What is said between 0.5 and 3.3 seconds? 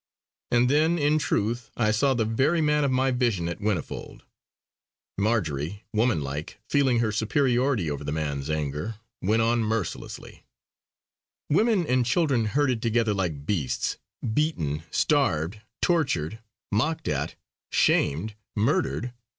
then in truth I saw the very man of my